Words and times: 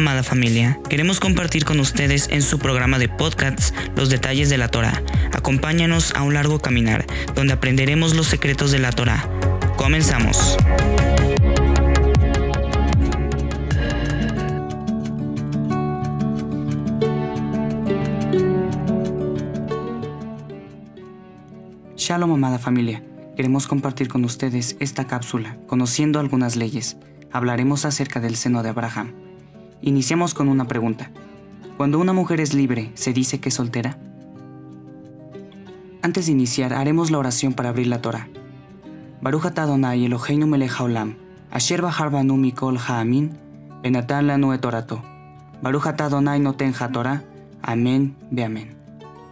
amada 0.00 0.22
familia. 0.22 0.80
Queremos 0.88 1.20
compartir 1.20 1.66
con 1.66 1.78
ustedes 1.78 2.28
en 2.30 2.40
su 2.40 2.58
programa 2.58 2.98
de 2.98 3.10
podcasts 3.10 3.74
los 3.96 4.08
detalles 4.08 4.48
de 4.48 4.56
la 4.56 4.68
Torah. 4.68 5.02
Acompáñanos 5.32 6.14
a 6.14 6.22
un 6.22 6.32
largo 6.32 6.58
caminar 6.58 7.04
donde 7.34 7.52
aprenderemos 7.52 8.16
los 8.16 8.26
secretos 8.26 8.72
de 8.72 8.78
la 8.78 8.92
Torah. 8.92 9.28
Comenzamos. 9.76 10.56
Shalom 21.96 22.32
amada 22.32 22.58
familia. 22.58 23.02
Queremos 23.36 23.66
compartir 23.66 24.08
con 24.08 24.24
ustedes 24.24 24.76
esta 24.80 25.06
cápsula, 25.06 25.58
conociendo 25.66 26.20
algunas 26.20 26.56
leyes. 26.56 26.96
Hablaremos 27.30 27.84
acerca 27.84 28.18
del 28.18 28.36
seno 28.36 28.62
de 28.62 28.70
Abraham. 28.70 29.29
Iniciamos 29.82 30.34
con 30.34 30.48
una 30.48 30.66
pregunta. 30.66 31.10
Cuando 31.76 31.98
una 31.98 32.12
mujer 32.12 32.40
es 32.40 32.54
libre, 32.54 32.90
¿se 32.94 33.12
dice 33.12 33.40
que 33.40 33.48
es 33.48 33.54
soltera? 33.54 33.98
Antes 36.02 36.26
de 36.26 36.32
iniciar, 36.32 36.72
haremos 36.72 37.10
la 37.10 37.18
oración 37.18 37.52
para 37.52 37.70
abrir 37.70 37.86
la 37.86 38.00
Torah. 38.00 38.28
Baruch 39.20 39.46
Adonai 39.46 40.04
Eloheinu 40.04 40.46
melech 40.46 40.72
haolam, 40.78 41.16
asher 41.50 41.82
mikol 41.82 42.78
ha'amin, 42.78 43.36
benatan 43.82 44.26
lanu 44.26 44.52
et 44.52 44.64
orato. 44.64 45.02
Adonai 45.62 46.40
noten 46.40 46.72
Torah, 46.92 47.22
amén, 47.62 48.16
ve 48.30 48.44
amén. 48.44 48.76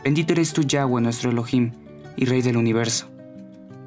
Bendito 0.04 0.32
eres 0.32 0.52
tú 0.52 0.62
Yahweh, 0.62 1.00
nuestro 1.00 1.30
Elohim, 1.30 1.72
y 2.16 2.24
Rey 2.24 2.42
del 2.42 2.56
universo 2.56 3.08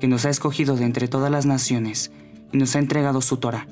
que 0.02 0.07
nos 0.07 0.25
ha 0.25 0.31
escogido 0.31 0.75
de 0.75 0.83
entre 0.83 1.07
todas 1.07 1.31
las 1.31 1.45
naciones 1.45 2.11
y 2.52 2.57
nos 2.57 2.75
ha 2.75 2.80
entregado 2.80 3.22
su 3.22 3.38
Torah. 3.38 3.67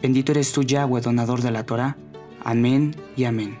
Bendito 0.00 0.30
eres 0.30 0.52
tú, 0.52 0.62
Yahweh, 0.62 1.00
donador 1.00 1.42
de 1.42 1.50
la 1.50 1.64
Torah. 1.64 1.96
Amén 2.48 2.94
y 3.16 3.24
amén. 3.24 3.58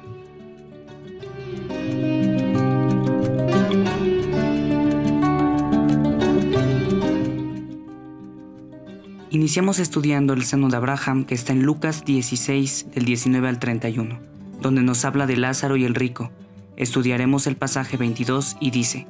Iniciamos 9.30 9.80
estudiando 9.80 10.34
el 10.34 10.44
seno 10.44 10.68
de 10.68 10.76
Abraham 10.76 11.24
que 11.24 11.34
está 11.34 11.52
en 11.52 11.64
Lucas 11.64 12.04
16 12.04 12.92
del 12.94 13.04
19 13.04 13.48
al 13.48 13.58
31, 13.58 14.20
donde 14.62 14.82
nos 14.82 15.04
habla 15.04 15.26
de 15.26 15.36
Lázaro 15.36 15.76
y 15.76 15.84
el 15.84 15.96
rico. 15.96 16.30
Estudiaremos 16.76 17.48
el 17.48 17.56
pasaje 17.56 17.96
22 17.96 18.56
y 18.60 18.70
dice, 18.70 19.08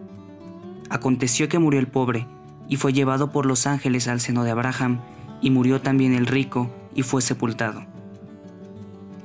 Aconteció 0.88 1.50
que 1.50 1.58
murió 1.58 1.80
el 1.80 1.88
pobre, 1.88 2.26
y 2.66 2.76
fue 2.76 2.94
llevado 2.94 3.30
por 3.30 3.44
los 3.44 3.66
ángeles 3.66 4.08
al 4.08 4.22
seno 4.22 4.42
de 4.42 4.52
Abraham, 4.52 5.02
y 5.42 5.50
murió 5.50 5.82
también 5.82 6.14
el 6.14 6.26
rico, 6.26 6.74
y 6.94 7.02
fue 7.02 7.20
sepultado. 7.20 7.84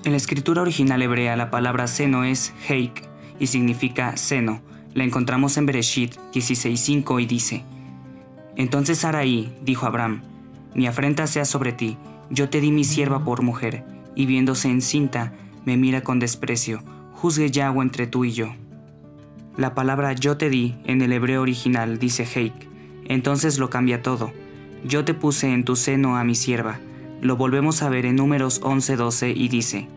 En 0.03 0.11
la 0.11 0.17
escritura 0.17 0.63
original 0.63 0.99
hebrea 1.03 1.35
la 1.35 1.51
palabra 1.51 1.85
seno 1.85 2.23
es 2.23 2.53
heik, 2.67 3.07
y 3.39 3.47
significa 3.47 4.17
seno. 4.17 4.61
La 4.95 5.03
encontramos 5.03 5.57
en 5.57 5.67
Bereshit 5.67 6.15
16.5 6.33 7.21
y 7.21 7.25
dice, 7.27 7.63
Entonces 8.55 8.99
Sarai 8.99 9.55
dijo 9.63 9.85
a 9.85 9.89
Abraham, 9.89 10.23
Mi 10.73 10.87
afrenta 10.87 11.27
sea 11.27 11.45
sobre 11.45 11.71
ti, 11.71 11.97
yo 12.31 12.49
te 12.49 12.61
di 12.61 12.71
mi 12.71 12.83
sierva 12.83 13.23
por 13.23 13.43
mujer, 13.43 13.83
y 14.15 14.25
viéndose 14.25 14.69
encinta, 14.69 15.33
me 15.65 15.77
mira 15.77 16.01
con 16.01 16.17
desprecio, 16.17 16.81
juzgue 17.13 17.51
Yahweh 17.51 17.83
entre 17.83 18.07
tú 18.07 18.25
y 18.25 18.31
yo. 18.31 18.55
La 19.55 19.75
palabra 19.75 20.13
yo 20.13 20.35
te 20.35 20.49
di 20.49 20.75
en 20.85 21.03
el 21.03 21.13
hebreo 21.13 21.43
original 21.43 21.99
dice 21.99 22.23
heik, 22.23 22.53
entonces 23.05 23.59
lo 23.59 23.69
cambia 23.69 24.01
todo. 24.01 24.33
Yo 24.83 25.05
te 25.05 25.13
puse 25.13 25.53
en 25.53 25.63
tu 25.63 25.75
seno 25.75 26.17
a 26.17 26.23
mi 26.23 26.33
sierva. 26.33 26.79
Lo 27.21 27.37
volvemos 27.37 27.83
a 27.83 27.89
ver 27.89 28.07
en 28.07 28.15
números 28.15 28.61
11-12 28.61 29.33
y 29.35 29.47
dice, 29.47 29.87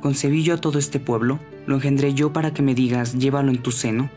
¿Concebí 0.00 0.44
yo 0.44 0.54
a 0.54 0.60
todo 0.60 0.78
este 0.78 1.00
pueblo? 1.00 1.40
¿Lo 1.66 1.74
engendré 1.74 2.14
yo 2.14 2.32
para 2.32 2.54
que 2.54 2.62
me 2.62 2.76
digas, 2.76 3.18
llévalo 3.18 3.50
en 3.50 3.60
tu 3.60 3.72
seno? 3.72 4.08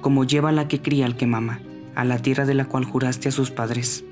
Como 0.00 0.24
lleva 0.24 0.50
la 0.50 0.66
que 0.66 0.80
cría 0.80 1.04
al 1.04 1.18
que 1.18 1.26
mama, 1.26 1.60
a 1.94 2.06
la 2.06 2.18
tierra 2.18 2.46
de 2.46 2.54
la 2.54 2.64
cual 2.64 2.86
juraste 2.86 3.28
a 3.28 3.32
sus 3.32 3.50
padres. 3.50 4.02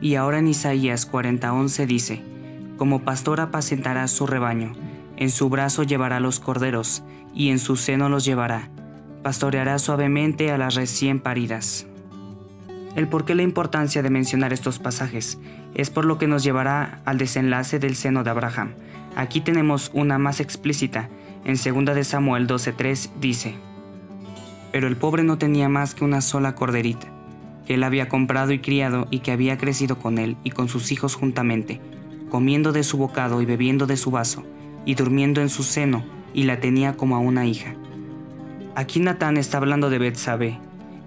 Y 0.00 0.14
ahora 0.14 0.38
en 0.38 0.46
Isaías 0.46 1.10
40:11 1.10 1.86
dice, 1.86 2.22
Como 2.76 3.02
pastor 3.02 3.40
apacentará 3.40 4.06
su 4.06 4.28
rebaño, 4.28 4.72
en 5.16 5.30
su 5.30 5.48
brazo 5.48 5.82
llevará 5.82 6.20
los 6.20 6.38
corderos, 6.38 7.02
y 7.34 7.48
en 7.48 7.58
su 7.58 7.74
seno 7.74 8.08
los 8.08 8.24
llevará, 8.24 8.70
pastoreará 9.24 9.80
suavemente 9.80 10.52
a 10.52 10.58
las 10.58 10.76
recién 10.76 11.18
paridas. 11.18 11.86
El 12.94 13.08
por 13.08 13.24
qué 13.24 13.34
la 13.34 13.42
importancia 13.42 14.02
de 14.02 14.10
mencionar 14.10 14.52
estos 14.52 14.78
pasajes 14.78 15.38
es 15.74 15.88
por 15.88 16.04
lo 16.04 16.18
que 16.18 16.26
nos 16.26 16.42
llevará 16.42 17.00
al 17.06 17.16
desenlace 17.16 17.78
del 17.78 17.96
seno 17.96 18.22
de 18.22 18.30
Abraham. 18.30 18.74
Aquí 19.16 19.40
tenemos 19.40 19.90
una 19.94 20.18
más 20.18 20.40
explícita. 20.40 21.08
En 21.44 21.54
2 21.54 21.94
de 21.94 22.04
Samuel 22.04 22.46
12:3 22.46 23.10
dice: 23.18 23.54
Pero 24.72 24.88
el 24.88 24.96
pobre 24.96 25.22
no 25.22 25.38
tenía 25.38 25.70
más 25.70 25.94
que 25.94 26.04
una 26.04 26.20
sola 26.20 26.54
corderita, 26.54 27.06
que 27.66 27.74
él 27.74 27.82
había 27.82 28.08
comprado 28.08 28.52
y 28.52 28.58
criado 28.58 29.08
y 29.10 29.20
que 29.20 29.32
había 29.32 29.56
crecido 29.56 29.98
con 29.98 30.18
él 30.18 30.36
y 30.44 30.50
con 30.50 30.68
sus 30.68 30.92
hijos 30.92 31.14
juntamente, 31.14 31.80
comiendo 32.30 32.72
de 32.72 32.84
su 32.84 32.98
bocado 32.98 33.40
y 33.40 33.46
bebiendo 33.46 33.86
de 33.86 33.96
su 33.96 34.10
vaso, 34.10 34.44
y 34.84 34.94
durmiendo 34.96 35.40
en 35.40 35.48
su 35.48 35.62
seno, 35.62 36.04
y 36.34 36.44
la 36.44 36.60
tenía 36.60 36.94
como 36.96 37.16
a 37.16 37.20
una 37.20 37.46
hija. 37.46 37.74
Aquí 38.74 39.00
Natán 39.00 39.38
está 39.38 39.58
hablando 39.58 39.90
de 39.90 39.98
Betsabé, 39.98 40.58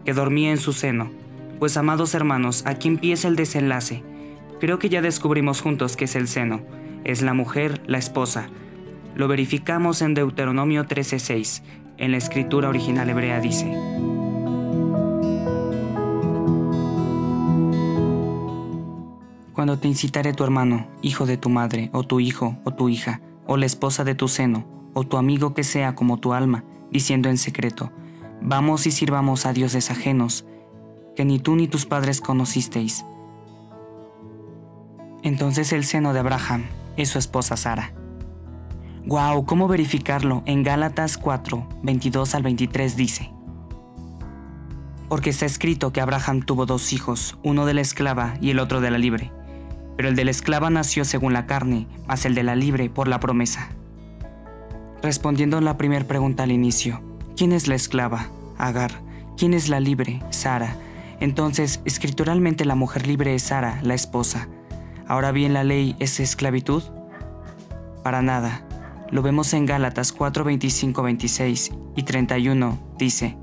que 0.03 0.13
dormía 0.13 0.52
en 0.52 0.57
su 0.57 0.72
seno, 0.73 1.12
pues 1.59 1.77
amados 1.77 2.13
hermanos, 2.13 2.63
aquí 2.66 2.88
empieza 2.88 3.27
el 3.27 3.35
desenlace. 3.35 4.03
Creo 4.59 4.79
que 4.79 4.89
ya 4.89 5.01
descubrimos 5.01 5.61
juntos 5.61 5.95
que 5.95 6.05
es 6.05 6.16
el 6.16 6.27
seno. 6.27 6.61
Es 7.03 7.21
la 7.21 7.33
mujer, 7.33 7.81
la 7.88 7.97
esposa. 7.97 8.49
Lo 9.16 9.27
verificamos 9.27 10.01
en 10.01 10.13
Deuteronomio 10.13 10.85
13:6. 10.85 11.61
En 11.97 12.11
la 12.11 12.17
escritura 12.17 12.69
original 12.69 13.09
hebrea 13.09 13.39
dice. 13.39 13.71
Cuando 19.53 19.79
te 19.79 19.87
incitare 19.87 20.33
tu 20.33 20.43
hermano, 20.43 20.87
hijo 21.01 21.25
de 21.25 21.37
tu 21.37 21.49
madre, 21.49 21.89
o 21.93 22.03
tu 22.03 22.19
hijo, 22.19 22.57
o 22.66 22.72
tu 22.72 22.89
hija, 22.89 23.22
o 23.47 23.55
la 23.55 23.66
esposa 23.66 24.03
de 24.03 24.13
tu 24.13 24.27
seno, 24.27 24.67
o 24.93 25.05
tu 25.05 25.16
amigo 25.16 25.53
que 25.53 25.63
sea 25.63 25.95
como 25.95 26.17
tu 26.17 26.33
alma, 26.33 26.66
diciendo 26.91 27.29
en 27.29 27.37
secreto, 27.37 27.91
vamos 28.41 28.85
y 28.85 28.91
sirvamos 28.91 29.45
a 29.45 29.53
dioses 29.53 29.91
ajenos, 29.91 30.45
que 31.15 31.25
ni 31.25 31.39
tú 31.39 31.55
ni 31.55 31.67
tus 31.67 31.85
padres 31.85 32.21
conocisteis. 32.21 33.05
Entonces 35.23 35.73
el 35.73 35.85
seno 35.85 36.13
de 36.13 36.19
Abraham 36.19 36.65
es 36.97 37.09
su 37.09 37.19
esposa 37.19 37.57
Sara. 37.57 37.93
Wow, 39.05 39.45
¿cómo 39.45 39.67
verificarlo? 39.67 40.43
En 40.45 40.63
Gálatas 40.63 41.17
4, 41.17 41.67
22 41.83 42.35
al 42.35 42.43
23 42.43 42.95
dice. 42.95 43.31
Porque 45.09 45.29
está 45.29 45.45
escrito 45.45 45.93
que 45.93 46.01
Abraham 46.01 46.41
tuvo 46.41 46.65
dos 46.65 46.91
hijos, 46.91 47.37
uno 47.43 47.65
de 47.65 47.75
la 47.75 47.81
esclava 47.81 48.33
y 48.41 48.49
el 48.49 48.59
otro 48.59 48.81
de 48.81 48.89
la 48.91 48.97
libre. 48.97 49.31
Pero 49.95 50.09
el 50.09 50.15
de 50.15 50.25
la 50.25 50.31
esclava 50.31 50.69
nació 50.69 51.05
según 51.05 51.33
la 51.33 51.45
carne, 51.45 51.87
mas 52.07 52.25
el 52.25 52.35
de 52.35 52.43
la 52.43 52.55
libre 52.55 52.89
por 52.89 53.07
la 53.07 53.19
promesa. 53.19 53.69
Respondiendo 55.01 55.61
la 55.61 55.77
primera 55.77 56.05
pregunta 56.05 56.43
al 56.43 56.51
inicio, 56.51 57.01
¿quién 57.37 57.51
es 57.51 57.67
la 57.67 57.75
esclava? 57.75 58.27
Agar. 58.57 58.91
¿Quién 59.37 59.53
es 59.53 59.69
la 59.69 59.79
libre? 59.79 60.23
Sara. 60.31 60.75
Entonces, 61.25 61.81
escrituralmente 61.85 62.65
la 62.65 62.75
mujer 62.75 63.07
libre 63.07 63.33
es 63.33 63.41
Sara, 63.41 63.79
la 63.81 63.95
esposa. 63.95 64.47
Ahora 65.07 65.31
bien, 65.31 65.55
¿la 65.55 65.63
ley 65.63 65.95
es 65.97 66.19
esclavitud? 66.19 66.83
Para 68.03 68.21
nada. 68.21 68.63
Lo 69.09 69.23
vemos 69.23 69.51
en 69.55 69.65
Gálatas 69.65 70.11
4, 70.11 70.43
25, 70.43 71.01
26 71.01 71.71
y 71.95 72.03
31. 72.03 72.77
Dice, 72.99 73.37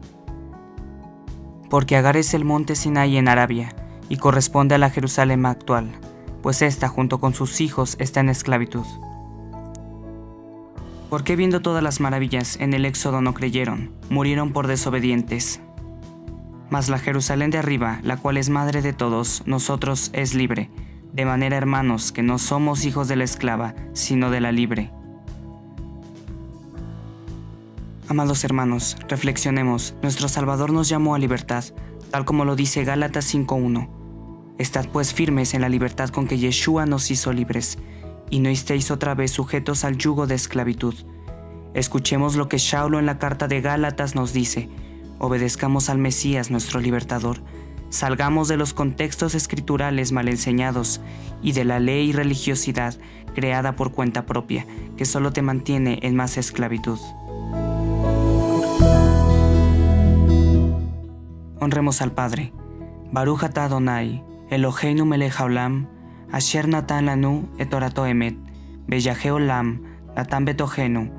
Porque 1.70 1.96
Agar 1.96 2.16
es 2.16 2.34
el 2.34 2.44
monte 2.44 2.76
Sinai 2.76 3.16
en 3.16 3.26
Arabia, 3.26 3.74
y 4.08 4.16
corresponde 4.16 4.76
a 4.76 4.78
la 4.78 4.90
Jerusalén 4.90 5.44
actual, 5.44 5.90
pues 6.40 6.62
ésta 6.62 6.86
junto 6.86 7.18
con 7.18 7.34
sus 7.34 7.60
hijos 7.60 7.96
está 7.98 8.20
en 8.20 8.28
esclavitud. 8.28 8.86
¿Por 11.10 11.24
qué 11.24 11.34
viendo 11.34 11.62
todas 11.62 11.82
las 11.82 11.98
maravillas 11.98 12.60
en 12.60 12.74
el 12.74 12.84
Éxodo 12.84 13.20
no 13.22 13.34
creyeron? 13.34 13.90
Murieron 14.08 14.52
por 14.52 14.68
desobedientes. 14.68 15.60
Mas 16.72 16.88
la 16.88 16.98
Jerusalén 16.98 17.50
de 17.50 17.58
arriba, 17.58 18.00
la 18.02 18.16
cual 18.16 18.38
es 18.38 18.48
madre 18.48 18.80
de 18.80 18.94
todos, 18.94 19.42
nosotros 19.44 20.08
es 20.14 20.32
libre, 20.32 20.70
de 21.12 21.26
manera 21.26 21.58
hermanos 21.58 22.12
que 22.12 22.22
no 22.22 22.38
somos 22.38 22.86
hijos 22.86 23.08
de 23.08 23.16
la 23.16 23.24
esclava, 23.24 23.74
sino 23.92 24.30
de 24.30 24.40
la 24.40 24.52
libre. 24.52 24.90
Amados 28.08 28.42
hermanos, 28.42 28.96
reflexionemos, 29.06 29.96
nuestro 30.00 30.28
Salvador 30.30 30.72
nos 30.72 30.88
llamó 30.88 31.14
a 31.14 31.18
libertad, 31.18 31.62
tal 32.10 32.24
como 32.24 32.46
lo 32.46 32.56
dice 32.56 32.84
Gálatas 32.84 33.34
5.1. 33.34 33.90
Estad 34.56 34.88
pues 34.88 35.12
firmes 35.12 35.52
en 35.52 35.60
la 35.60 35.68
libertad 35.68 36.08
con 36.08 36.26
que 36.26 36.38
Yeshua 36.38 36.86
nos 36.86 37.10
hizo 37.10 37.34
libres, 37.34 37.76
y 38.30 38.40
no 38.40 38.48
estéis 38.48 38.90
otra 38.90 39.14
vez 39.14 39.30
sujetos 39.30 39.84
al 39.84 39.98
yugo 39.98 40.26
de 40.26 40.36
esclavitud. 40.36 40.94
Escuchemos 41.74 42.36
lo 42.36 42.48
que 42.48 42.56
Shaulo 42.56 42.98
en 42.98 43.04
la 43.04 43.18
carta 43.18 43.46
de 43.46 43.60
Gálatas 43.60 44.14
nos 44.14 44.32
dice, 44.32 44.70
obedezcamos 45.22 45.88
al 45.88 45.98
Mesías 45.98 46.50
nuestro 46.50 46.80
libertador, 46.80 47.38
salgamos 47.90 48.48
de 48.48 48.56
los 48.56 48.74
contextos 48.74 49.36
escriturales 49.36 50.10
mal 50.10 50.26
enseñados 50.26 51.00
y 51.42 51.52
de 51.52 51.64
la 51.64 51.78
ley 51.78 52.10
y 52.10 52.12
religiosidad 52.12 52.98
creada 53.32 53.76
por 53.76 53.92
cuenta 53.92 54.26
propia, 54.26 54.66
que 54.96 55.04
solo 55.04 55.32
te 55.32 55.40
mantiene 55.40 56.00
en 56.02 56.16
más 56.16 56.36
esclavitud. 56.38 56.98
Honremos 61.60 62.02
al 62.02 62.10
Padre. 62.10 62.52
Baruch 63.12 63.44
Adonai, 63.44 64.24
Eloheinu 64.50 65.04
melech 65.04 65.38
haolam, 65.38 65.86
asher 66.32 66.66
natan 66.66 67.06
lanu 67.06 67.48
et 67.58 67.72
orato 67.72 68.06
emet, 68.06 68.36
beyahe 68.88 69.30
olam, 69.30 69.82
natan 70.16 70.44
betohenu, 70.44 71.12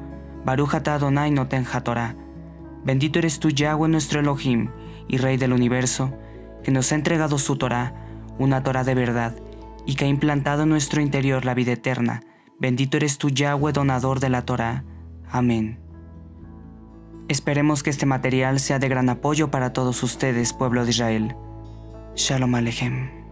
Baruch 0.44 0.76
Adonai 0.76 1.32
noten 1.32 1.64
hatorah. 1.64 2.23
Bendito 2.86 3.20
eres 3.20 3.40
tú, 3.40 3.50
Yahweh, 3.50 3.90
nuestro 3.90 4.20
Elohim 4.20 4.70
y 5.08 5.18
Rey 5.18 5.38
del 5.38 5.54
universo, 5.54 6.14
que 6.64 6.72
nos 6.72 6.92
ha 6.92 6.96
entregado 6.96 7.38
su 7.38 7.56
Torah, 7.56 7.94
una 8.40 8.64
Torah 8.64 8.84
de 8.84 8.96
verdad, 8.96 9.36
y 9.86 9.96
que 9.96 10.06
ha 10.06 10.08
implantado 10.08 10.64
en 10.64 10.70
nuestro 10.70 11.02
interior 11.02 11.46
la 11.46 11.54
vida 11.54 11.74
eterna. 11.74 12.22
Bendito 12.60 12.98
eres 12.98 13.18
tú, 13.18 13.30
Yahweh, 13.30 13.74
donador 13.74 14.20
de 14.20 14.30
la 14.30 14.44
Torah. 14.44 14.84
Amén. 15.30 15.80
Esperemos 17.28 17.84
que 17.84 17.90
este 17.90 18.06
material 18.06 18.60
sea 18.60 18.80
de 18.80 18.90
gran 18.90 19.10
apoyo 19.10 19.50
para 19.50 19.74
todos 19.74 20.04
ustedes, 20.04 20.54
pueblo 20.54 20.84
de 20.84 20.92
Israel. 20.92 21.36
Shalom 22.16 22.56
Alejem. 22.56 23.23